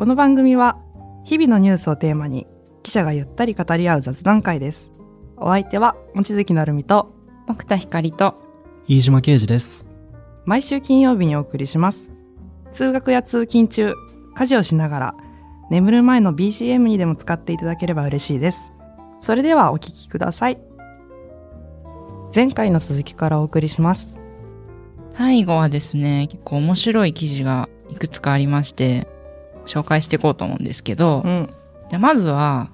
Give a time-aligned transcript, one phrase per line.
[0.00, 0.78] この番組は
[1.24, 2.46] 日々のニュースをテーマに
[2.82, 4.94] 記者がゆったり語り合う雑談会です。
[5.36, 7.14] お相手は望月成美と
[7.46, 8.34] 奥田光と
[8.88, 9.84] 飯島啓二です。
[10.46, 12.10] 毎週金曜日にお送りします。
[12.72, 13.92] 通学や通勤中、
[14.34, 15.14] 家事をしながら
[15.68, 18.72] 眠る前の BGM にでも使っていただければ嬉しいです。
[19.18, 20.58] それではお聞きください。
[22.34, 24.16] 前回の続きからお送りします。
[25.12, 29.06] 最後はですね結構面白い記事がいくつかありまして
[29.70, 31.46] 紹介していこうと思うんですけど、うん。
[31.90, 32.70] じゃあまずは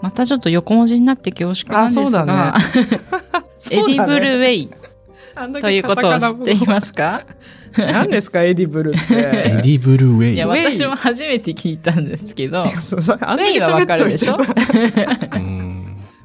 [0.00, 2.60] またちょっと横文字になって恐縮なんですが、あ
[3.70, 7.24] edible way ということを知っていますか？
[7.76, 9.68] 何ですか edible って。
[9.68, 10.34] edible way。
[10.34, 12.62] いや私も初めて聞いたんですけど。
[12.62, 14.38] ウェイはわかるでしょ？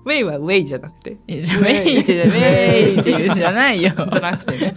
[0.05, 1.17] ウェイはウェイじゃなくて。
[1.27, 2.35] えじゃあウェイってウェ
[2.95, 4.75] イって言うんじゃないよじゃなくてね。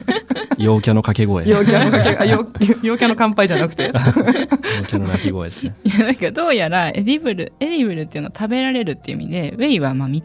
[0.59, 1.45] 陽キャの掛け声。
[1.49, 2.47] 陽陽キャのかけ、あ、陽
[2.83, 3.91] 陽キャの乾杯じゃなくて。
[4.89, 5.75] キャの鳴き声ですね。
[5.85, 10.21] いやなんかどうやら edible edible っていうのは食べられるっていう意味で way はまあ道？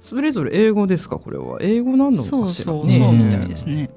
[0.00, 1.18] それぞれ英語ですか？
[1.18, 1.58] これは。
[1.60, 3.90] 英語なのかしらそうそうねそうみたいですね。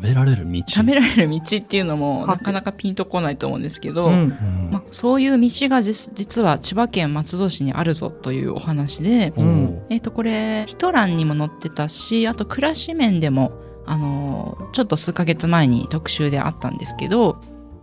[0.00, 0.62] 食べられる道？
[0.66, 4.12] 食べられる道っていうのもなかなかピンとこないと思うんですけど、うん。
[4.12, 13.52] うんまあ、そういう道が実実は千葉県松戸市にあるぞというお話で、おーえっとこれヒト欄にも載ってたしあと暮らし面でも
[13.84, 17.40] あのーちょっと数ヶ月前に特集であったんですけど、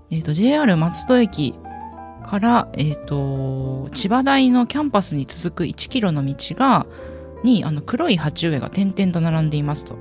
[0.10, 1.54] えっと JR 松戸駅
[2.26, 6.88] から、えっと千葉大のキャンパスに続く1キロの道が
[7.44, 9.96] にあの黒い鉢植えが点々と並んでいますと。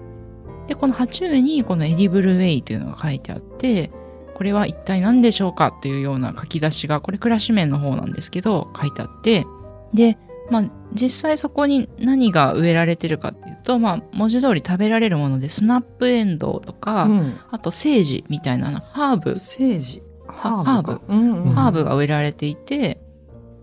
[0.66, 3.90] でこの鉢植えにこの edible way というのが書いてあって
[4.34, 9.46] これは一体何でしょうかっていうような書き出しがこれ暮らし面の方なんですけど書いてあって
[9.94, 10.18] で
[10.50, 17.40] まあ実際そこに何が植えられてるかっていうとまあ文字通り食べられるものでスナップエンドウとか、うん。
[17.50, 20.02] あとセージみたいなハーブセージ。
[20.28, 21.52] ハハーブ。
[21.52, 23.00] ハーブが植えられていて、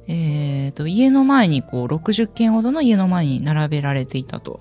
[0.07, 4.59] えー、と家の前にこう60軒ほどの家の前に並べられていたと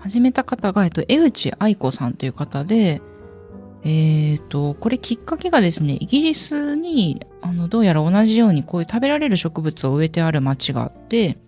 [0.00, 3.00] 始めた方が、えっと、江口愛子さんという方で
[3.82, 11.38] えー、とこれきっかけがですねイギリスにあのどうやら同じようにこういう食べられる植物を植えてある町があって、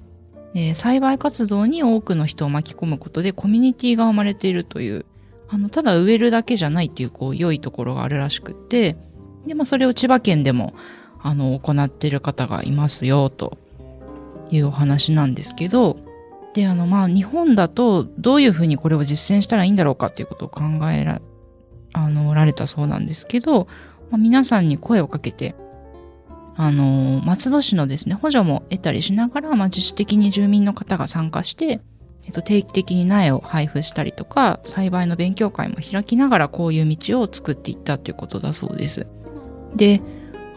[0.55, 5.05] えー栽培活動に多くの人を巻き込むことでコミュニティが生まれているという
[5.49, 8.97] あのただ植えるだけじゃないっていうこう良いところがあるらしくって
[9.47, 10.75] で、まあ、それを千葉県でも
[11.23, 13.59] あの行っている方がいますよと
[14.51, 15.99] いうお話なんですけど
[16.55, 21.21] であのまあ日本だとどういうふうにこれを実践したらいいんだろうかっていうことを考えら
[21.95, 23.69] あのおられたそうなんですけど、
[24.11, 25.55] まあ、皆さんに声をかけて
[26.55, 31.81] あの松戸市のですね補助も得たりしながら、まあ、自主的に住民の方が参加して、
[32.27, 39.07] えっと、定期的に苗を配布したりとか栽培の勉強会も開きながらこういう道を作っていったということだそうです。
[39.75, 40.03] で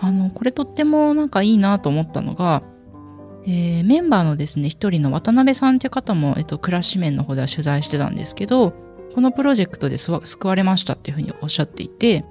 [0.02, 2.64] あのこれとってもなんかいいなと思ったのが、
[3.48, 8.74] えーメンバーのですね一人の渡辺さんという方も、えっと、暮らし面の方では取材してたんですけど
[9.14, 12.26] このプロジェクトで救われましたっていうふうにおっしゃっていて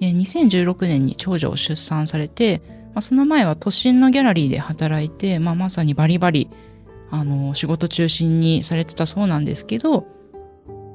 [0.00, 2.62] 2016年に長女を出産されて、
[2.94, 6.48] まあ、その前は都心のギャラリーで働いて、まあ、まさにバリバリ
[7.10, 10.06] あの仕事中心にされてたそうなんですけど、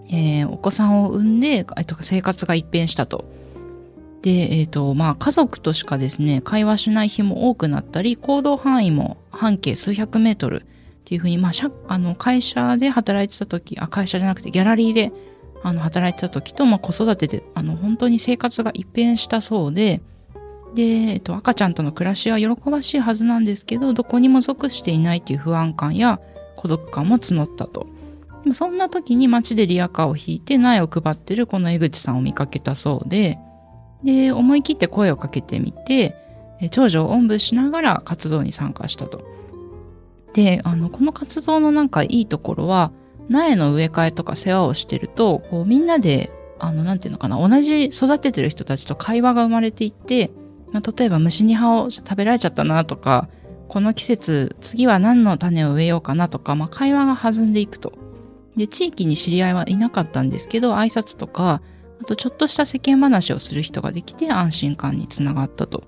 [0.10, 3.26] えーお子さんを産んで、えっと、生活が一変したと。
[4.24, 10.66] で、えっ、と、まあ、家族としかですね、会話しない日も多くなったり、行動範囲も半径数百メートルっ
[11.04, 15.12] ていうふうに、まあ、社あの会社で働いてた時、あ、会社じゃなくてギャラリーで
[15.62, 20.02] あの働いてた時と、まあ、子育てで、あの、本当に生活が一変したそうで、
[20.74, 26.22] で、えっと、赤ちゃんとの暮らしは喜ばしいはずなんですけど、どこにも属していないという不安感や
[26.56, 27.88] 孤独感も募ったと。
[28.54, 33.38] そんな時に街でリアカーを引いて苗を配ってるこの江口さんを見かけたそうで、
[34.04, 36.16] で、思い切って声をかけてみて、
[36.72, 39.26] 長女をおんぶしながら活動に参加したと。
[40.34, 42.92] で、あの、この活動のなんかいいところは、
[43.30, 50.32] 苗の植え替えとか世話をしてると、こうみんなで、あの、なんていうのかな、同じ育ててる人たちと会話が生まれていって、
[50.72, 53.30] まあ、例えば虫に葉を食べられちゃったなとか、
[53.68, 57.94] この季節、次は何の種を植えようかなとか、まあ、会話が弾んでいくと。
[58.58, 61.62] で、地域に知り合いはいなかったんですけど、挨拶とか、
[62.02, 65.84] あとちょっとした世間話をする人ができて安心感につながったと。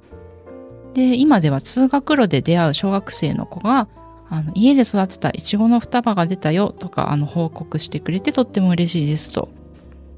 [0.93, 3.87] で、今では通学路で出会う小学生の子が、
[4.29, 9.49] あの家で育てたイチゴの双葉が出たよとかあの報告してくれてとっても嬉しいですと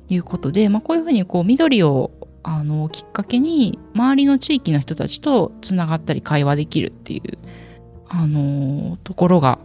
[0.08, 2.12] いうことで、まあ、こういうふうにこう緑を
[2.44, 7.38] あのきっかけに周りの地域の人たちとつながったり会話できるっていう
[8.08, 9.60] あのところが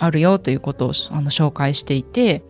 [0.00, 2.42] あるよということをあの紹介していて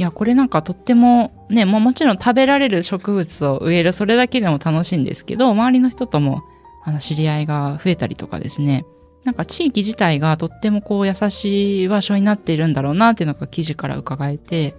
[0.00, 6.42] いやこれなんかとってもねもうもちろん食べられる植物を植えるそれだけでも楽しいんですけど周りの人とも
[6.86, 8.86] あの知り合いが増えたりとかですね、
[9.24, 14.74] なんか地域自体がとってもこう優しい場所になっているんだろうなっていうのが記事から伺えて、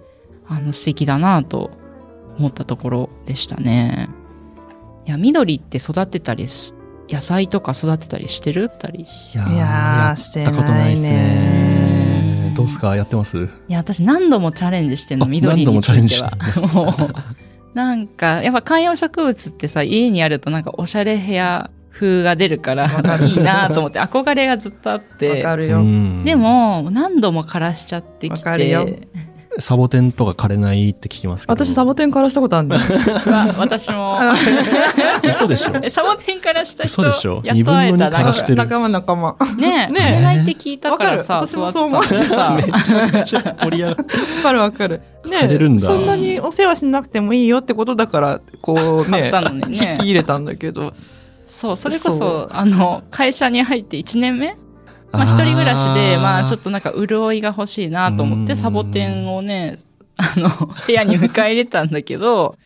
[0.48, 1.70] あの素敵だなと
[2.36, 4.10] 思ったところでしたね。
[5.06, 6.74] いや、緑って育てたりす、
[7.08, 8.68] 野菜とか育てたりしてる？
[8.68, 8.96] 二人。
[8.96, 11.81] いいやーやったことないですしてないね
[12.52, 12.56] ね。
[12.56, 12.94] どうすか？
[12.96, 13.48] やってます？
[13.68, 16.72] や、私何度もチャレンジしてんの、あ緑については何。
[16.74, 16.94] もう、
[17.74, 22.86] なんか、やっぱ観葉植物ってさ、家にあるとなんかおしゃれ部屋風が出るから、
[23.20, 25.42] いいなと思って、憧れがずっとあっわて。
[25.42, 25.80] かるよ。
[25.80, 29.08] うんでも、何度も枯らしちゃってきわかるよて、
[29.58, 31.64] サボテンとか枯れないって聞きますけど。
[31.64, 32.82] 私サボテンからしたことあるんだよ。
[33.30, 34.18] わ私も、
[35.22, 35.72] 嘘でしょ。
[35.82, 37.42] え サボテンからした人、嘘でしょ。
[37.44, 37.96] やっと会えた。
[37.96, 38.56] 二分の二枯らしてる。
[38.56, 39.36] 仲間仲間。
[39.58, 40.02] ねえ、ねえ。
[40.02, 41.50] 枯れないって聞いたからさ、わかる。
[41.52, 43.96] 私も育そう思ってさ、めちゃめちゃ盛り上がる。
[43.96, 45.02] わかるわかる。
[45.24, 45.86] ね枯れるんだ。
[45.86, 49.92] そんなにお世話しなくてもいいよってことだから、こうね、買ったのにね。
[49.92, 50.92] 引き入れたんだけど。
[51.46, 54.56] そう、それこそそ、あの、会社に入って1年目
[55.12, 59.76] まあ、一人暮らしで、まあ、ちょっとなんか潤いが欲しいなと思って、うんサボテンをね、
[60.16, 60.48] あの、
[60.86, 62.56] 部屋に迎え入れたんだけど、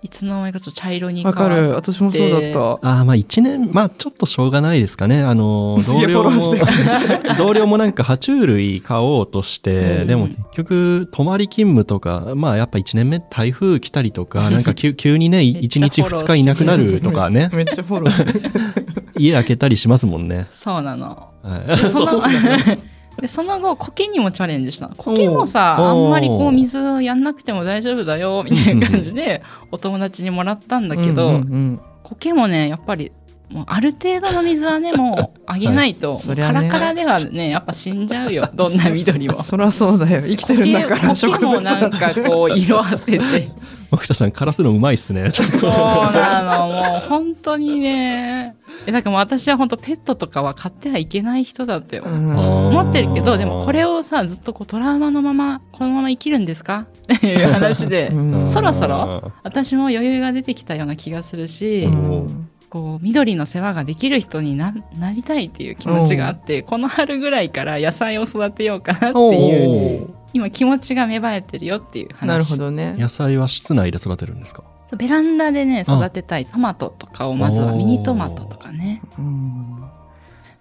[0.00, 1.70] いつの間にかちょっと茶色に変わっわかる。
[1.74, 2.88] 私もそうだった。
[2.88, 5.22] ああ、まあ一年、まあちょっとしょうがないですかね。
[5.22, 6.54] あの、 同僚も
[7.36, 18.97] 同僚もなんか爬虫類買おうとして、うんでも結局、泊まり勤務とか、まあやっぱ一年目台風来たりとか、なんか急急にね、一日二日いなくなるとかね、めっちゃフォローしてる。
[19.18, 20.46] 家開けたりしますもんね。
[20.52, 21.28] そうなの。
[21.42, 22.22] はいでその
[23.20, 24.94] でその後、苔にもチャレンジしたの。
[24.94, 29.42] 苔もさ、あんまりこう水やんなくても大丈夫だよ、みたいな感じで、
[29.72, 33.12] お友達にもらったんだけど、うんうん苔もね、やっぱり、
[33.50, 38.48] もうある程度の水はね、もう あげないと、そりゃねカラカラではね、やっぱ死んじゃうよ。
[38.54, 39.42] どんな緑もうん。。
[39.42, 40.22] そりゃそうだよ。
[40.26, 43.50] 生きてるんだから、植苔も物なんかこう、色あせて。
[43.90, 45.30] 奥田さん、枯らすのうまいっすね。
[45.32, 48.54] そうなの、もう本当にね。
[48.86, 52.04] え、だからもう私は本当ペットとかは飼ってはいけない人だったよ。
[52.06, 52.36] うん。
[52.68, 56.86] 思ってるけど、でもこれをさ、ずっとこうトラウマのまま、このまま生きるんですか？
[57.14, 58.50] っていう話で、うん。
[58.50, 62.48] そろそろ私も余裕が出てきたような気がするし、うん。
[62.70, 72.28] こう、緑の世話ができる人にななりたいっていう気持ちがあって、この春ぐらいから野菜を育てようかなっていう、今気持ちが芽生えてるよっていう話。
[72.28, 72.94] なるほどね。
[72.98, 74.64] 野菜は室内で育てるんですか？
[74.88, 79.02] そうベランダでね、育てたいトマトとかをまずはミニトマトとかね。
[79.18, 79.84] うん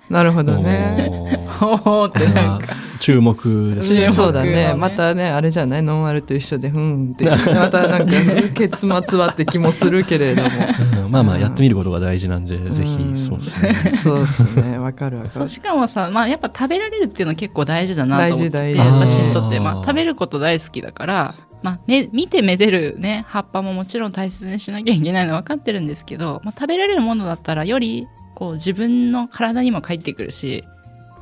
[0.09, 1.11] なるほどね。
[1.59, 2.75] ほーってなんか。
[2.99, 4.09] 注目ですね。
[4.13, 4.73] そうだのねね。
[4.73, 5.83] またね、あれじゃない？
[5.83, 7.25] ノンアルと一緒で、ふんって。
[7.29, 7.37] ま
[7.69, 8.13] たなんか、
[8.53, 10.49] 結末はって気もするけれども。
[11.03, 13.91] うんまあまあ、やってみることが大事なんで、ぜひ、そうですね。
[14.01, 14.77] そうですね。
[14.77, 15.47] わかるわかる。
[15.49, 30.63] しかもさ、まあやっぱ食べられるっていうのは結構大事だなと思ってて、大事大事私にとって、まあ食べること大好きだから、まあめ見てめでるね、葉っぱももちろん大切にしなきゃいけないのは分かってるんですけど、まあ食べられるものだったらより、こう自分の体にも返ってくるし、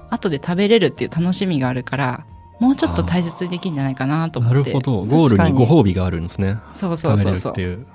[0.10, 2.26] 後で食べれるっていう楽しみがあるから、
[2.60, 4.58] もうちょっと大切にできるんじゃないかなと思って。
[4.60, 5.06] なるほど。
[5.06, 6.58] ゴールにご褒美があるんですね。
[6.74, 7.54] そうそうそうそう。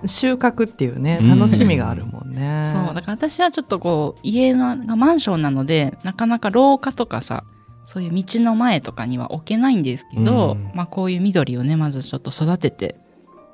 [0.09, 2.71] 収穫っていうね、うん楽しみがあるもんね。
[2.75, 7.45] そう、だから私はちょっとこう、家のがマンションなので、なかなか廊下とかさ、
[7.91, 12.95] そういう道の前とかには置けないんですけど、うんまあこういう緑をね、まずちょっと育てて、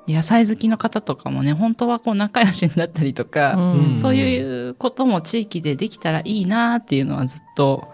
[0.05, 7.87] で野菜好きの方とかもね、本当はこう仲良しになったりとか、うんそういうことも地域でできたらいいなっていうのはずっと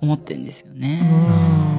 [0.00, 1.00] 思ってるんですよね。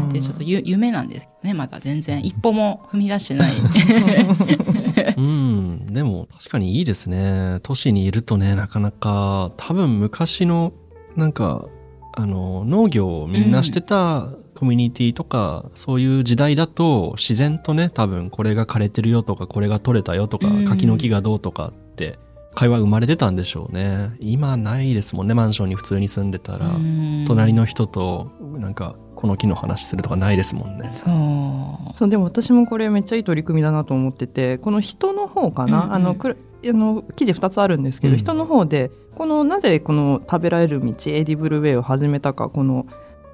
[0.06, 3.54] うんで、ちょっとゆ夢なんですけどね、まだ全然一歩も踏み出してない。
[5.16, 5.86] うん。
[5.94, 7.60] でも、確かにいいですね。
[7.63, 10.74] 都市にいるとね、なかなか、多分昔の、
[11.16, 11.70] なんか、
[12.15, 22.20] あの、農業をみんなしてたコミュニティとか、そういう時代だと、自然とね、多分これが枯れてるよとか、これが取れたよとか、うん柿の木がどうとかって、
[22.55, 24.12] 会話生まれてたんでしょうね。
[24.20, 26.67] 今ないですもんね、マンションに普通に住んでたら。
[26.67, 30.91] うん隣の人と、なんか、この木の話するとかないですもんね。
[30.93, 31.93] そう。
[31.96, 36.38] そうでも私もこれめっちゃいい取り組みだなと思っててこの人の方かな、うんうんあのくる
[36.70, 38.20] あの記事2つあるんですけど、うん。
[38.20, 42.86] 人の方でこのなぜこの食べられる道エディブルウェイを始めたかこの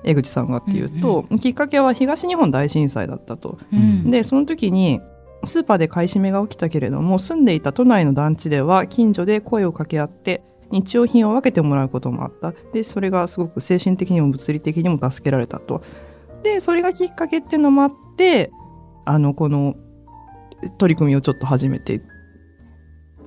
[0.03, 3.57] 江口さんがっていうと、きっかけは東日本大震災だったと。
[3.71, 4.11] うん。
[4.11, 5.01] でその時に
[5.45, 12.53] スーパーで買い占めが起きたけれども住んでいた都内の団地では近所で声を掛け合って日用品を分けてもらうこともあった。
[12.73, 15.81] でそれがすごく精神的にも物理的にも助けられたと。
[16.43, 18.51] でそれがきっかけっていうのもあって
[19.05, 19.75] あのこの
[20.77, 22.01] 取り組みをちょっと始めて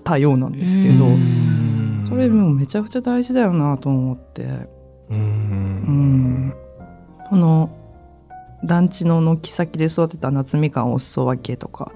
[0.04, 2.06] たようなんですけどうん。
[2.09, 4.42] それもうめちゃくちゃ大事だよなと思って。
[4.42, 4.68] う。
[5.11, 6.49] うん。
[6.49, 6.54] ん
[7.28, 7.71] この
[8.64, 11.92] 団地の軒先で育てた夏みかんをお裾分けとか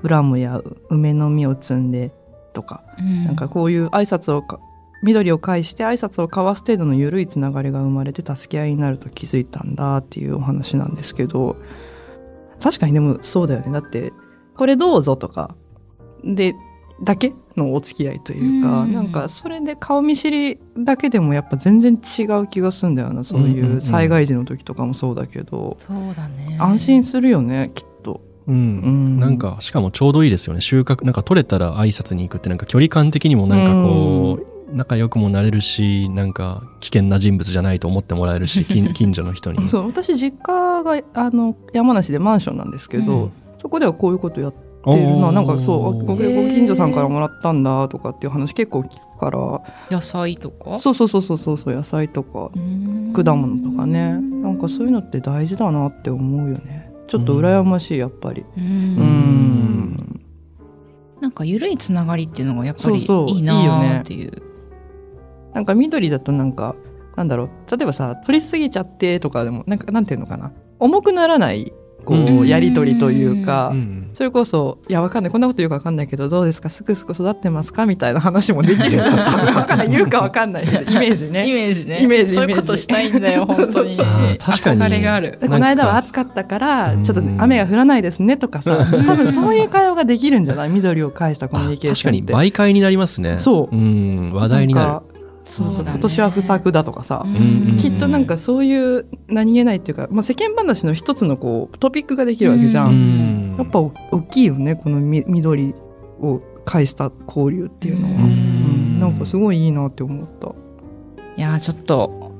[0.00, 2.12] プラムや梅の実を摘んで
[2.52, 3.24] とか、うん。
[3.24, 4.60] なんかこういう挨拶をか
[5.02, 11.56] 緑を介して挨拶を交わす程度の緩いつながりが生まれて助け合いになると気づいたんだっていうお話なんですけど
[12.58, 13.70] 確かにでもそうだよね。
[13.70, 14.12] だって
[14.56, 15.54] これどうぞとか。
[16.22, 16.54] で
[17.04, 26.56] だけのお付き合いというか、うんなんかそれで顔見知りだけでもやっぱ全然違う気がするんだよなそううんうんいううん災害時の時とかもそうだけど、そうだね。
[26.58, 28.20] 安心するよねきっと。
[28.46, 28.54] うん。
[28.54, 30.60] うんなんか、しかもちょうどいいですよね。
[30.60, 34.38] 収穫、なんか取れたら挨拶に行くって、なんか距離感的にもなんかこ
[34.70, 39.68] う、仲良くもなれるし、なんか危険な人物じゃないと思ってもらえるし、 近近所の人に。
[39.68, 43.32] そう私実家があの山梨でマンションなんですけど、うん
[43.64, 44.54] そこではこういうことやっ
[44.84, 49.38] てるななんかそうあご近所さんからもらったんだとかっていう話結構聞くから。
[49.90, 50.78] 野菜とか？
[50.78, 53.12] そうそうそうそうそうそう野菜とかうん。
[53.12, 54.12] 果物とかね。
[54.20, 56.92] なんかそういうのって大事だなって思うよね。
[57.06, 58.42] ちょっと羨ましいやっぱり。
[58.42, 58.64] ううん。
[58.66, 60.20] ん
[61.20, 64.42] なんか緩いつながりっていうのがやっぱりそうそういいいいよなっていう。
[65.54, 66.74] なんか緑だとなんか
[67.16, 67.48] なんだろう。
[67.70, 70.52] 例えばさ取りすぎちゃってとかでもなんかなんていうのかな。
[70.80, 71.72] 重くならない
[72.04, 75.32] こうやり取りというか、うんそれこそ、いや、わかんない。
[75.32, 76.68] こんなこと言うかわかんないけど、どうですか？
[76.68, 77.84] すくすく育ってますか？
[77.84, 78.90] みたいな話もできる。
[79.88, 81.44] 言うかわかんない イメージイね。
[81.44, 82.00] メージね。
[82.02, 83.96] イメージそういうことしたいんだよ、本当に。
[83.96, 85.38] 憧れがある。
[85.40, 90.68] でこの間は暑かったから、うんちょっと雨が降らないですねとかさ、多分そういう会話ができるんじゃない？
[90.68, 92.34] 緑を介したコミュニケー確かにションって。
[92.48, 93.36] 媒介になりますね。
[93.40, 94.32] そううん。
[94.32, 95.13] 話題になる。
[95.44, 95.84] そうそう。
[95.84, 97.78] 今年は不作だとかさ、ん。
[97.78, 102.90] きっとなんかそういう何気ないっていうか、まあ、世間話の一つのこうトピックができるわけじゃん。
[102.90, 103.56] うん。
[103.58, 105.74] やっぱお大きいよねこのみ緑
[106.20, 108.14] を介した交流っていうのは。
[108.14, 108.20] うん。
[108.22, 109.00] うん。
[109.00, 110.54] なんかすごいいいなって思った。
[111.36, 112.32] いやーちょっと、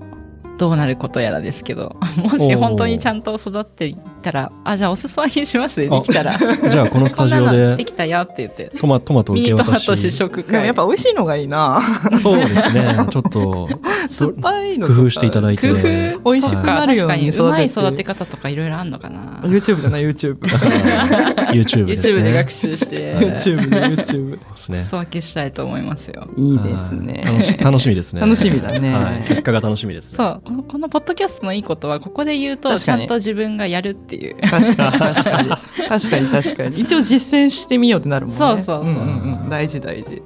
[0.57, 6.37] どうなることやらですけど、 もし本当にちゃんと育っていったら、あ、じゃあお裾分けしますできたら。
[6.39, 8.73] じゃあこのスタジオでできたよって言って。
[8.81, 9.67] トマトマトミ受け渡し。
[9.67, 10.67] ニトマト試食でも会。
[10.67, 11.81] やっぱ美味しいのがいいな。
[12.23, 13.07] そうですね。
[13.11, 13.69] ちょっと
[14.11, 15.69] 酸っぱいの工夫していただいて。
[15.69, 19.41] 工夫美味しくなるように確かに、うまい育てて育て方とかいろいろあんのかな。
[19.45, 20.39] YouTube じゃない YouTube。
[20.39, 22.21] YouTube ですね。
[22.21, 24.31] YouTube で学習して、YouTube ね YouTube。
[24.31, 24.79] ですね。
[24.79, 26.29] 裾分けしたいと思いますよ。
[26.37, 27.23] いいですね。
[27.25, 28.21] はい楽し楽しみですね。
[28.21, 29.29] 楽しみだねはい。
[29.29, 30.17] 結果が楽しみですね。
[30.17, 34.37] そう、このこのポッドキャストのいいことは、ここで言うと、ちゃんと自分がやるっていう。
[34.41, 35.49] 確かに確かに。
[35.89, 36.81] 確かに確かに。
[36.81, 38.39] 一応実践してみようってなるもんね。
[38.39, 40.23] そうそうそうんんん大事大事。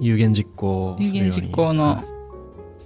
[0.00, 0.96] 有言実行。
[0.98, 2.02] 有言実行の。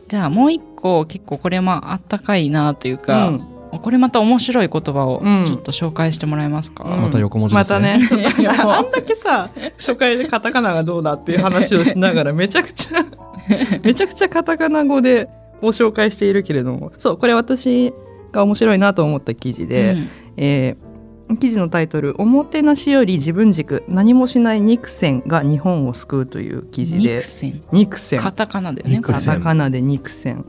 [0.09, 3.49] じゃあもう一個結構これもあったかいなというか、うん
[3.81, 7.99] これまた面白い言葉をうんちょっと紹介してもらえますか、うんまた横文字ですね。
[7.99, 9.49] またね、 あんだけさ、
[9.79, 13.03] 初回でカタカナがどうだっていう話をしながら、めちゃくちゃ、
[13.83, 15.31] めちゃくちゃカタカナ語で
[15.63, 17.95] ご紹介しているけれども、そう、これ私
[18.33, 20.09] が面白いなと思った記事で、うん。
[20.37, 20.93] えー
[21.41, 27.15] 記事のタイトル「おもてなしより自分軸何もしない肉戦が日本を救う」という記事で。
[27.15, 27.63] 肉戦。
[27.73, 28.97] 肉戦カタカナだよね。
[28.97, 29.71] 肉カタカナ。
[29.71, 30.45] で肉戦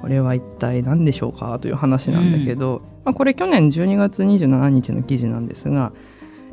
[0.00, 5.92] これは一体何でしょうかという話なんだけど、まあ、これ去年12月27日の記事なんですが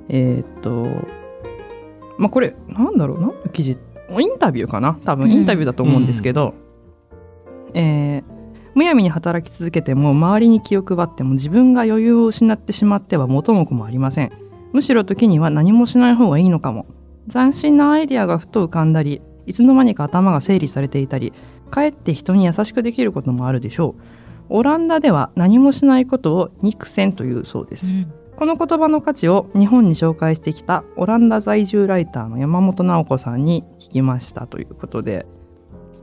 [0.10, 0.86] えーっと
[2.18, 3.78] まあこれなんだろう何の記事？
[4.20, 5.00] インタビューかな？
[5.06, 6.54] 多分インタビューだと思うんですけど、
[7.74, 8.33] えー
[8.76, 14.32] むやみに働き続けても周りに気を配っても自分が余裕を失ってしまっては元も子もありません。
[14.72, 16.86] むしろ時には何もしない方がいいのかも。
[17.32, 21.32] 斬新なアイデアがふと浮かんだりいつの間にか頭が整理されていたり
[21.70, 24.02] かえって人に優しくできることもあるでしょう。
[24.50, 28.14] オランダでは何もしないことを肉戦というそうです、うん。
[28.36, 35.26] この言葉の価値を日本に紹介してきたオランダ在住ライターの山本直子さんに聞きましたということで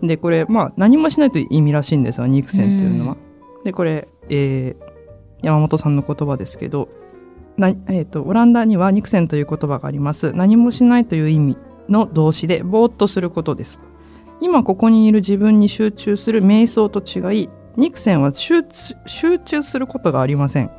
[0.02, 3.16] でこれまあ何もしないという意味らしいんですよ肉戦というのは。
[3.64, 4.90] でこれ、えー
[5.42, 6.88] 山本さんの言葉ですけど
[7.56, 10.32] な、えー、とオランダには肉戦という言葉があります。
[10.32, 11.56] 何もしないという意味
[11.88, 13.80] の動詞でぼーっとすることです。
[14.40, 20.70] 今ここにいる自分に集中する瞑想と違い肉戦は集中集中することがありません。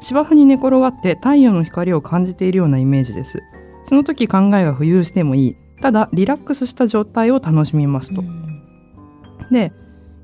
[0.00, 3.42] 芝生に寝転がって太陽の光を感じているようなイメージです。
[3.86, 5.56] その時考えが浮遊してもいい。
[5.82, 8.22] ただリラックスした状態を楽しみますと、
[9.50, 9.72] で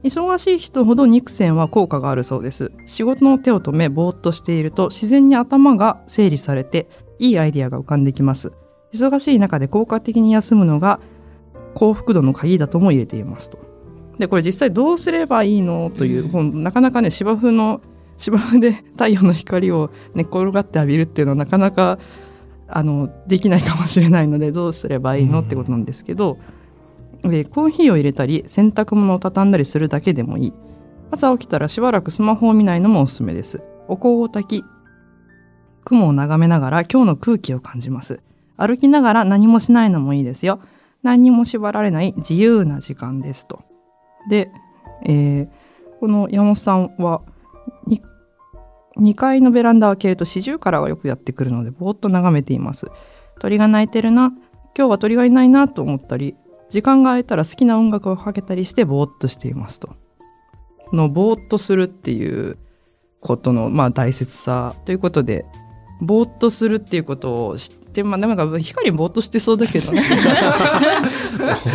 [0.03, 2.71] 忙しい人ほど肉戦は効果があるそうです。
[2.87, 8.53] 仕事の手を止めぼーっとしていると自然に頭が整理されていいアイデアが浮かんできます。
[8.93, 11.01] 忙しい中で効果的に休むのが
[11.75, 13.59] 幸福度の鍵だとも入れていますと。
[14.19, 16.63] でこれ実際どうすればいいのという、うん。
[16.63, 17.81] なかなかね芝生の
[18.17, 21.99] 芝生で 太陽の光を寝っ転がって浴びるっていうのはなかなか
[22.69, 26.39] あのできないかもしれないのでどうすればいいのってことなんですけど、
[27.29, 30.53] でコーヒーを入れたり洗濯物を畳んだりするだけでもいい。
[31.11, 33.63] 朝起きたらしばらくスマホを見ないのもおすすめです。
[33.89, 34.65] お香を焚き
[35.85, 38.21] 雲を眺めながら今日の空気を感じます。
[38.57, 40.61] 歩きながら何もしないのもいいですよ。
[41.03, 43.63] 何にも縛られない自由な時間ですと。
[44.29, 44.51] で、
[45.05, 45.67] えー
[46.01, 47.23] この山本さんは
[48.99, 52.87] 2, 階のベランダを開けるとシジュウカラがよくやってくるのでぼーっと眺めています。
[53.41, 54.33] 鳥が鳴いてるな。
[54.77, 56.37] 今日は鳥がいないなと思ったり
[56.69, 59.89] 時間が空いたら好きな音楽をかけたりしてぼーっとしていますと。
[60.79, 62.59] このぼーっとするっていう
[63.21, 65.45] ことの、まあ、大切さということで
[66.01, 70.03] ぼーっとするっていうことを知ってまあでもなんか光ぼーっとしてそうだけどね。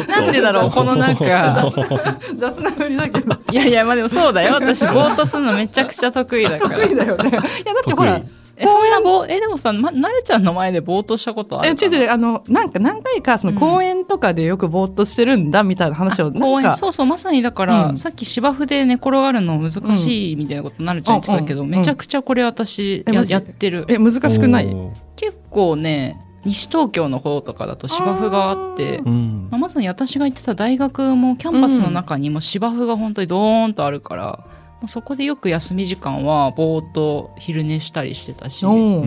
[0.08, 1.72] なんでだろう このなんか。
[2.38, 3.36] 雑な振りだけど。
[3.52, 4.54] いやいやまあでもそうだよ。
[4.54, 6.80] 私ぼーっとするのめちゃくちゃ得意だから。
[6.80, 7.30] 得意だよね。
[7.30, 7.48] いやだ
[7.80, 8.22] ってほら
[8.62, 11.94] えそんなぼーえでもさまなるちゃんの前でぼーっとしたことあるかな？
[11.94, 12.12] え違う違う。
[12.12, 13.60] あのなんか何回かそのうん。
[13.60, 16.40] 公園とかでよくぼーっとしてるんだみたいな話をなんか。
[16.40, 16.74] 公園。
[16.74, 17.98] そうそうまさにだから、うん。
[17.98, 21.68] さっき芝生で寝転がるの難しいみたいなことなるちゃん言ってたけど、うん。
[21.68, 21.78] うん。
[21.80, 23.86] めちゃくちゃこれ私ややってる。
[23.90, 24.76] え難しくない？
[25.16, 29.48] 結構ね西東京の方とかだと芝生があってあうん。
[29.52, 38.66] まあ、まさに私が行ってた大学もキャンパスの中にも芝生が本当にドーンとあるから、まあそこでよく休み時間はぼーっと昼寝したりしてたし。
[38.66, 39.04] お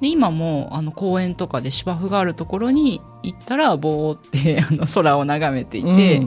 [0.00, 6.18] で今もあの公園とかで芝生があるところに行ったらぼーって あの空を眺めていて、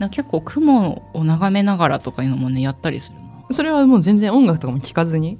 [0.00, 0.10] うん。
[0.10, 3.26] 結構雲を眺めながらとかいうのもねやったりするな。
[3.50, 5.38] それはもう全然音楽とかも聴かずに？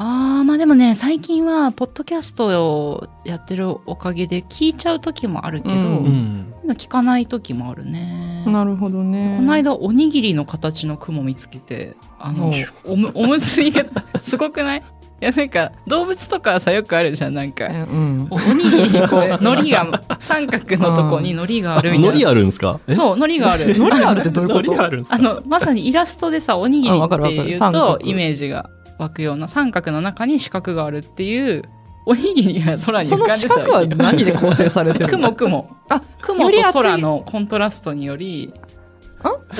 [0.00, 5.82] あーまあでもね最近はポッドキャストをやってるおかげで聞いちゃう時もあるけど、うん。
[5.82, 6.54] うん。
[6.57, 8.42] 今聞かない時もあるね。
[8.46, 9.34] なるほどね。
[9.36, 12.50] この間おにぎりの形の雲見つけてあの
[12.86, 13.84] おむおむすびが
[14.22, 14.82] すごくない？
[15.20, 17.34] いやなんか動物とかはさよくあるじゃん。
[17.34, 18.28] なんかえうん。
[18.30, 22.08] おおにぎりにこう海苔が三角のとこに 海苔があるみたいな。
[22.10, 22.78] 海苔あるんですか？
[22.86, 22.94] え？
[22.94, 23.64] そう海苔がある。
[23.76, 24.60] 海苔あるってどういうこと？
[24.60, 25.16] 海苔あるんですか？
[25.16, 31.62] あのまさにイラストでさおにぎりっていうとイメージが湧くような三角の中に四角があるっていう
[32.10, 35.32] おにぎりが空にその浮かんでた四角は何で構成されてるの？
[35.32, 35.76] 雲雲。
[35.90, 38.52] あ雲と空のコントラストにより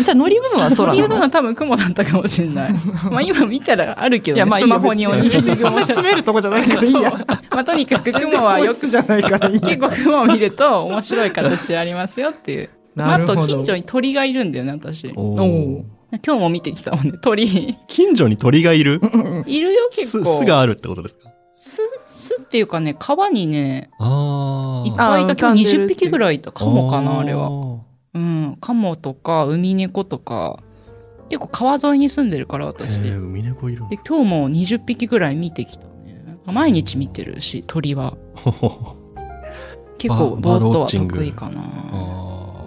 [0.00, 1.08] じゃあ乗り物は空の？
[1.08, 2.72] なのは多分雲だったかもしれない。
[3.10, 7.10] まあ今見たらあるけど、ね、いやまあスマホにおにぎりそんな詰めるとこじゃないからいいや。
[7.50, 12.70] まあとにかく雲はよく、じゃないから結構 雲を見ると面白い形ありますよっていう。
[12.94, 15.12] まああと近所に鳥がいるんだよね、私。
[15.16, 15.82] おおー。
[16.24, 17.76] 今日も見てきたもんね、鳥。
[17.88, 19.00] 近所に鳥がいる？
[19.46, 20.38] いるよ、巣結構。
[20.40, 21.30] 巣があるってことですか？
[21.58, 21.82] 巣、
[22.28, 25.34] 巣っていうかね、川にね、ああいっぱいいた。
[25.36, 25.88] 今日20浮かんでるっていう。
[25.88, 26.52] 匹ぐらいいた。
[26.52, 27.50] カモかな、あれは。
[27.50, 27.78] は
[28.14, 28.58] うん。
[28.60, 30.60] カモとか、ウミネコとか、
[31.28, 32.96] 結構川沿いに住んでるから、私。
[32.98, 33.88] えー、ウミネコいるんだ。
[33.90, 36.38] で今日も20匹ぐらい見てきたね。
[36.46, 38.16] 毎日見てるし鳥は。
[39.98, 41.14] 結構バボートはバードウォッチング。
[41.16, 41.62] 得意かな。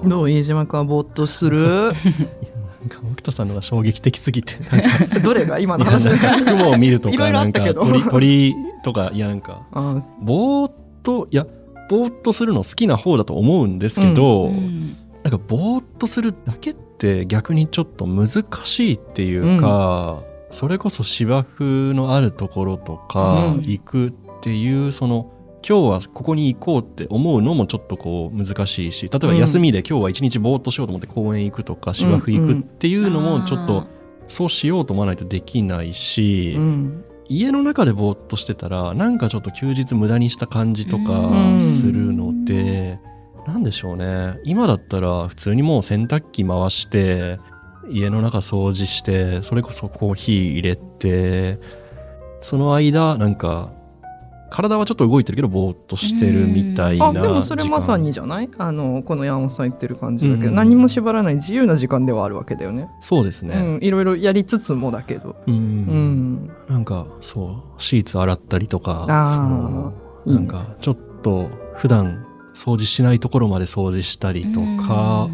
[0.04, 0.30] どう？
[0.30, 1.91] 飯島君はぼーっとする？
[2.81, 4.55] なんか奥田さんのが衝撃的すぎて
[5.23, 6.05] どれが今の話？
[6.05, 11.45] なんか 雲を見るとかなんか鳥鳥とかいやなんかあぼーっといや
[11.91, 14.95] ぼーっとするの好きな方だと思うんですけど、うん。
[15.23, 23.61] なんかぼーっとするだけって逆にちょっと難しいっていうか、それこそ芝生のあるところとかうん。
[23.63, 25.30] 行くっていう、その
[25.67, 33.88] 今日はここに行こうって思うのもちょっとこう難しいし例えば休みで今日は一日ぼーっとしようと思って公園行くとか芝生行くっていうのもちょっと
[34.32, 37.04] そうしようと思わないとできないし、うん。
[37.28, 41.80] 家の中でぼーっとしてたらなんかちょっと休日無駄にした感じとかうん。
[41.82, 42.97] するので、
[43.45, 44.39] なんでしょうね。
[44.45, 47.39] 今だったら普通にもう洗濯機回して
[47.89, 51.60] 家の中掃除してそれこそコーヒー入れて
[52.39, 53.74] その間なんか
[54.51, 58.49] 体はちょっと動いてるけどぼーっとしてるみたいなあでもそれまさにじゃない？
[58.57, 60.55] あのこの山本さん言ってる感じだけど、うん。
[60.55, 62.89] 何も縛らない自由な時間ではあるわけだよね。
[62.99, 63.55] そうですね。
[63.55, 69.93] うん、いろいろやりつつもだけど、うん、うん、なんかそうシーツ洗ったりとかその
[70.25, 75.29] なんかちょっと普段掃除しないところまで掃除したりとか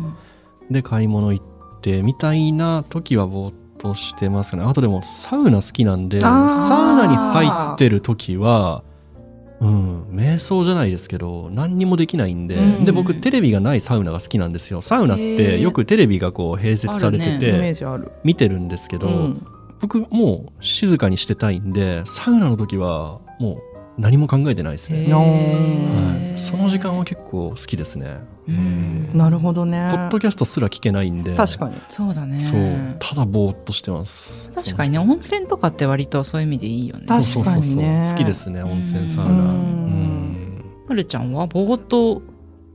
[0.69, 1.45] で買い物行っ
[1.82, 4.63] てみたいな時はぼーっとしてますかね。
[4.63, 6.32] あとでもサウナ好きなんでサウ
[6.97, 8.84] ナに入ってる時は
[9.60, 12.86] うん瞑想じゃないですけど何にもできないんで、うん。
[12.86, 14.82] で僕テレビがないサウナが好きなんですよ。
[14.82, 15.62] サウナっへてー。
[15.62, 18.12] よくテレビがこう併設されててジある。
[18.24, 19.48] 見てるんですけど、うん。
[19.80, 23.66] 僕もう静かにしてたいんでサウナの時はもう
[23.97, 25.23] 何も考えてないですね、なは
[26.36, 29.10] い、その時間は結構好きですね、うん。
[29.13, 29.88] なるほどね。
[29.91, 31.36] ポッドキャストすら聞けないんで。
[31.36, 31.81] 確かに。
[31.89, 32.41] そうだね。
[32.41, 32.95] そう。
[32.99, 34.51] ただぼーっとしてます。
[34.53, 37.05] 確かにね温泉とかって割とそういう意味でいいよね。
[37.07, 37.73] 確そうそうそうそう。
[37.73, 39.31] 確かにね好きですね温泉サウナ。
[39.31, 39.43] ううん。
[39.43, 42.21] んはるちゃんはぼーっと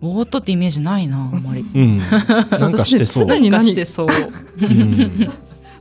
[0.01, 1.65] ぼーっとってイメージないなあんまり。
[1.73, 1.99] うん。
[1.99, 3.29] なんかしてそう。
[3.29, 4.07] 常に何してそう。
[4.09, 5.33] うん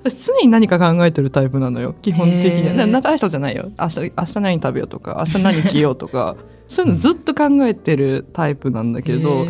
[0.04, 1.96] 私常に何か考えてるタイプなのよ。
[2.02, 2.88] 基本的には。
[2.88, 3.72] な大したじゃないよ。
[3.80, 6.36] 明日明日何食べようとか 明日何着ようとか。
[6.68, 9.46] そういうのずっと考えてるタイプなんだけど、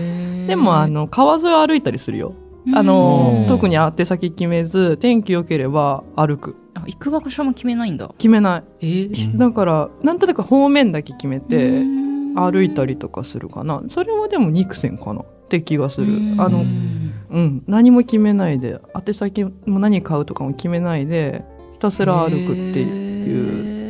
[0.47, 2.33] でもあの川沿いを歩いたりするよ。
[2.73, 2.85] あうん。
[2.85, 6.55] の特に宛先決めず天気良ければ歩く。
[6.73, 8.09] あ行く場所も決めないんだ。
[8.17, 12.35] 決めない、えだからなんとなく方面だけ決めてうん。
[12.35, 13.83] 歩いたりとかするかな。
[13.87, 15.21] それはでも肉線かな。
[15.21, 16.07] って気がする。
[16.37, 16.63] あの
[17.31, 17.41] うん。
[17.41, 23.67] うん何も決めないで宛先も何買うとかも決めないでひたすら歩くっていう。
[23.67, 23.81] へ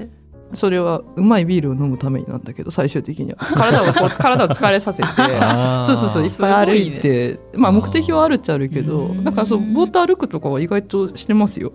[0.53, 3.37] それはうまいビールを飲むためになんだけど最終的には。
[3.55, 5.07] 体をこう体を疲れさせて。
[5.85, 7.39] そうそうそういっぱい歩いて。
[7.55, 9.23] まあ目的はあるっちゃあるけどうん。
[9.23, 11.71] だからそうぼーっと歩くとかは意外としてますよ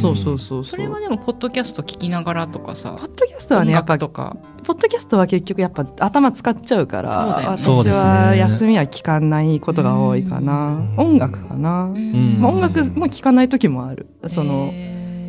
[0.00, 4.36] そうそうそうそれはでもポッドキャスト聞きながらとかさポッドキャストはね音やっぱ楽とか。
[4.64, 8.00] ポッドキャストは結局やっぱ頭使っちゃうからそうだよね。
[8.02, 10.74] 私は休みは聞かないことが多いかな。
[10.98, 11.12] うん。
[11.12, 12.38] 音楽かな、ん。
[12.38, 14.08] まあ音楽も聞かない時もある。
[14.26, 14.70] その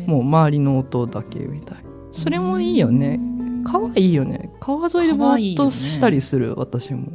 [0.06, 1.78] もう周りの音だけみたい
[2.12, 3.18] それもいいよね。
[3.64, 4.50] 川いいよね。
[4.60, 7.08] 川沿いでぼーっとしたりする、私も。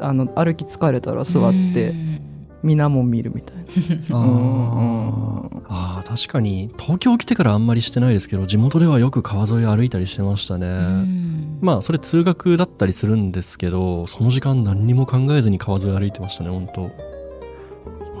[0.00, 1.94] あの歩き疲れたら座って
[2.62, 3.62] 水面見るみたいな。
[4.16, 6.70] あうんーあー確かに。
[6.78, 11.58] 東京来てからあんまりしてないですけど地元ではよく川沿い歩いたりしてましたね、うん。
[11.60, 17.09] まあそれ通学だったりするんですけどその時間何にも考えずに川沿い歩いてましたね本当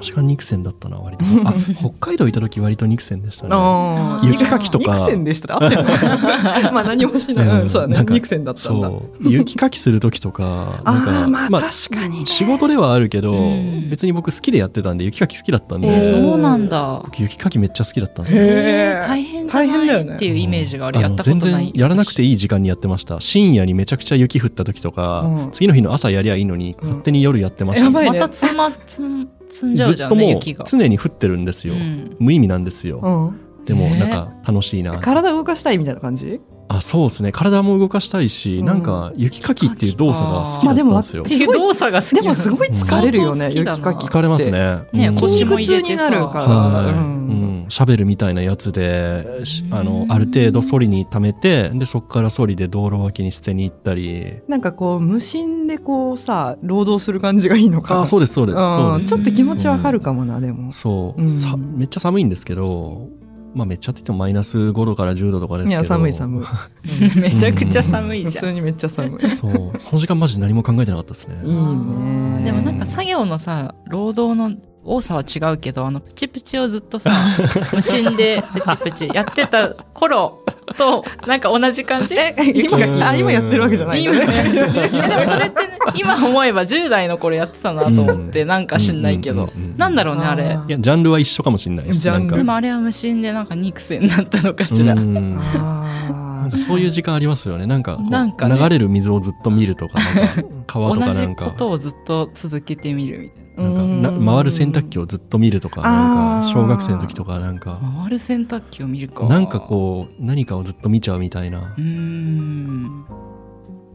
[0.00, 1.24] の時間肉線だったな割と。
[1.44, 4.28] あ北海道いた時割と肉線でしたね。
[4.28, 4.94] 雪かきとか。
[4.94, 5.62] 肉線でした？
[5.62, 7.60] 合 っまあ何もしない、うん。
[7.62, 7.94] うん、そうだね。
[7.96, 8.88] なんか肉線だったんだ。
[8.88, 9.28] そう。
[9.30, 12.26] 雪かきする時とかあなんかーまあ確かにね。
[12.26, 13.88] 仕事ではあるけど、うん。
[13.90, 17.00] 別に僕好きでやってたんで雪かき好きだったんで、えーそうなんだ。
[17.04, 18.42] 僕雪かきめっちゃ好きだったんですよ。
[18.44, 19.08] えー。
[19.08, 19.86] 大変じゃない？
[19.86, 20.14] よね。
[20.14, 21.00] っていうイメージがある。
[21.00, 21.40] やったことない。
[21.40, 23.20] 全然やらなくていい時間にやってました。
[23.20, 25.48] 深夜にめちゃくちゃ雪降った時とか、うん。
[25.52, 26.88] 次の日の朝やりゃいいのにうん。
[26.88, 28.18] 勝手に夜やってました、やばいね。
[28.20, 30.64] またつまつん積んじゃうじゃんずっともうね雪が。
[30.64, 32.16] 常に降ってるんですよ、うん。
[32.18, 36.40] 無意味なんですよ、うん、でもねなんか楽しいな、体動かしたいみたいな感じ？
[36.72, 37.32] あそうですね。
[37.32, 38.64] 体も動かしたいし、うん。
[38.64, 44.78] なんか雪かきっていう動作が好きだったんですよ、っていう動作が好きでもすごい疲れるよね相当好きだな雪かき疲れますね。
[44.92, 45.28] うん。
[45.28, 54.40] 筋も入れて肉痛になるから、はい、ううんん、シャベルみたいなやつでしあのある程度ソリに溜めてでそこからソリで道路脇に捨てに行ったり。
[54.48, 57.94] なんかこう無心でこうさ労働する感じがいいのか。
[57.94, 59.06] なあそうですそうですそうです。
[59.06, 60.72] んちょっと気持ちわかるかもなでも。
[60.72, 61.32] そう、うん。
[61.32, 63.08] さめっちゃ寒いんですけど
[63.54, 65.80] まあめっちゃって言ってもマイナス5度から10度とかですけど。
[65.80, 66.46] いや寒い寒い。
[67.20, 68.32] めちゃくちゃ寒いじゃん。
[68.32, 69.28] 普通にめっちゃ寒い。
[69.30, 69.52] そう。
[69.80, 71.40] その時間マジで何も考えてなかったですね。
[71.44, 72.44] いいね。
[72.44, 74.52] でもなんか作業のさ労働の
[74.84, 77.10] 多さは違うけどあのプチプチをずっとさ
[77.72, 80.42] 無心でプチプチやってた頃
[80.76, 82.14] となんか同じ感じ？
[82.14, 84.90] え今あ今やってるわけじゃないん今やってる。
[84.90, 90.44] いやでもそれってね今思えば10代の頃やってたなと思って、なんか知んないけど、うんうんうんうんなんだろうねあれ。
[90.44, 92.00] あいやジャンルは一緒かもしれないです。
[92.00, 92.20] ジャンル。
[92.20, 92.36] なんか。
[92.36, 94.94] でもあれは無心でなんか肉線だったのかしら、
[96.50, 97.66] そういう時間ありますよね。
[97.66, 98.58] なんかなんかね。
[98.58, 101.44] 流れる水をずっと見るとかなんか川とか同じなんか。
[101.50, 111.80] ことをずっと続けてみるみたいなんかな回る洗濯機をずっと見るとかなんか小学生の時とかなんかな回る洗濯機を見るかなんかこう何かをずっと見ちゃうみたいなう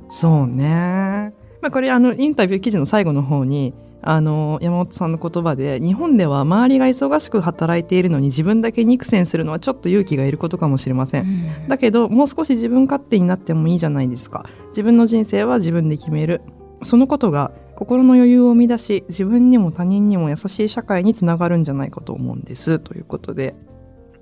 [0.09, 1.33] そうね。
[1.61, 3.73] まあ、これあのインタビュー記事の最後の方に
[4.07, 11.67] あの山本さんの言葉で日本では周りが忙しく働いているのに自分だけ肉戦するのはちょっと勇気がいることかもしれません。
[11.67, 14.45] だけどもう少し自分勝手になってもいいじゃないですか。
[14.69, 16.41] 自分の人生は自分で決める。
[16.85, 22.79] そのことが心の余裕を生み出し自分にも他人にも優しい社会につながるんじゃないかと思うんです。
[22.79, 23.55] ということで。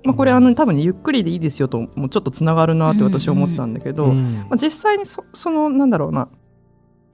[0.04, 4.44] まあ、これあの多分ねゆっくりでいいですよともうちょっとつながるなって私は思ってたんだけど、うん。
[4.50, 6.28] まあ、実際にそそのなんだろうな。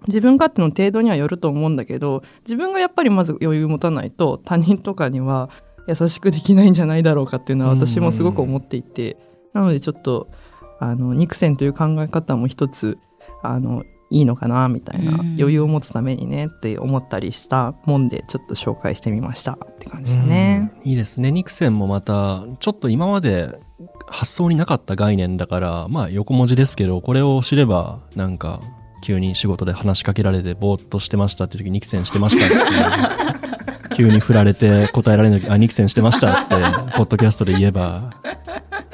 [0.07, 5.51] 自分勝手の程度にはよると思うんだけど自分がやっぱりまず余裕持たないと他人とかには
[5.87, 9.19] 優しくできないんじゃないだろうかっていうのは私もすごく思っていて、
[9.53, 10.31] なのでちょっと
[10.79, 12.99] あの肉線という考え方も一つ
[13.43, 20.71] あのいいのかなみたいな、うん余裕を持つためにねって思ったりしたもんでちょっと紹介してみましたって感じだね。
[20.85, 21.31] うんいいですね。
[21.31, 23.59] ニクセンもまた、ちょっと今まで
[24.07, 28.61] 発想になかった概念だから、まあ横文字ですけど、これを知れば、なんか、
[29.03, 33.70] 急に仕事で話しかけられて、ぼーっとしてましたって時、ニクセンしてましたっていう
[34.01, 36.55] 急に振られて答えられない時、あ、ニクセンしてましたって、
[36.97, 38.15] ポッドキャストで言えば、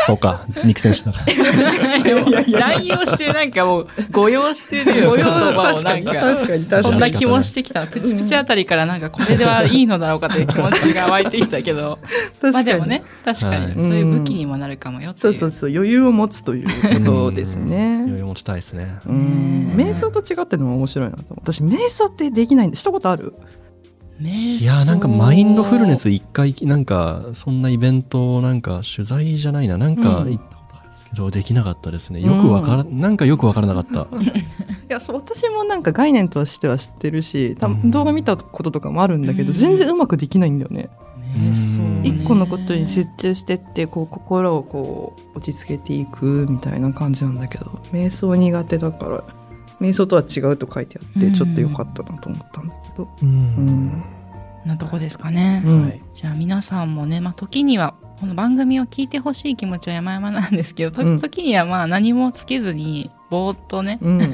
[0.07, 2.61] そうか、ニクセンしたから。
[2.61, 6.13] 乱用してなんかもう誤用してるよ言葉をなんか。
[6.13, 7.87] 確かに確そんかにな気もしてきた。
[7.87, 11.99] プチプチあたりからなんかこれではいいのだろうかという気持ちが湧いてきたけど。
[12.53, 13.61] まあでもね確かはい。
[13.63, 15.33] にそういう武器にもなるかもよっていう。
[15.33, 18.03] うそそうそう余裕を持つということですね。
[18.05, 18.99] 余裕持ちたいですね。
[19.07, 19.75] うん。
[19.77, 23.35] 瞑想と違ってのも面白いなと私瞑想ってできないんでしたことある？
[24.21, 29.77] いいやーなんかマインドフルネス一回なんかそんなイベントをなんか取材じゃないな。
[29.77, 32.21] なんかうん行ったことあるんですけそれはできなかったですね。
[32.21, 34.07] よくわから、なんかよくわからなかった。
[34.17, 37.81] いや私もなんか概念としては知ってるし多うん。
[37.83, 39.59] 分動画見たこととかもあるんだけど、うん。
[39.59, 40.89] 全然うまくできないんだよね。
[41.37, 42.01] ねそうね。
[42.05, 49.25] 一個のことに集中してってこう心をこう落ち着けていくみたいな感じなんだけど瞑想苦手だから
[49.81, 51.35] 瞑想とは違うと書いてあってうん。
[51.35, 53.05] ちょっと良かったなと思ったんだけど。
[53.05, 53.09] う。
[53.23, 54.05] うんん。
[54.65, 55.63] なとこですかね。
[55.65, 55.83] うん。
[55.85, 56.03] はい。
[56.15, 61.21] じゃあ皆さんもね、まあ、時にはこの番組を聞いてほしい気持ちは山々なんですけど、とうん。
[61.21, 64.21] 時にはまあ何もつけずにぼーっとね、うん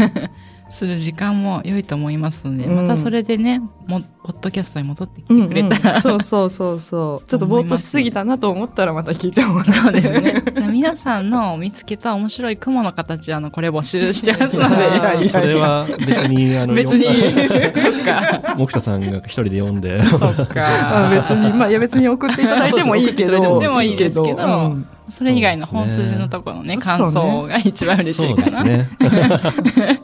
[0.73, 10.43] する時間も良いと思いますので、うんまたそれでねもポッドキャストに戻ってきてくれたら、うんうん そうそうそうそう ちょっとぼーっとしすぎたなと思ったらまた聞いてもらってそうですね。
[10.55, 14.97] じゃあ皆さんの見つけた面白い雲の形、あの、これ募集してますのいやいで。
[14.99, 18.57] やいやそれは別に、あの、別に、そっか。
[18.57, 20.03] 木田さんが一人で読んで。
[20.05, 21.11] そっあか。
[21.11, 28.65] 別にまあいや別に送っていただいてもいいけどそうそう送っていただいてもいいですけどうんそれ以外の本筋のところのね、そう感想が一番嬉しそいうかな。
[28.65, 30.01] ですね。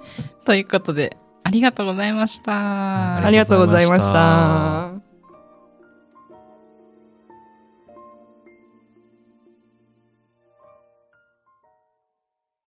[0.49, 3.23] ということで、ありがとうございました。
[3.23, 4.88] ありがとうございました。